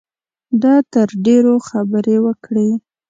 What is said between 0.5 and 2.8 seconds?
ده تر ډېرو خبرې وکړې.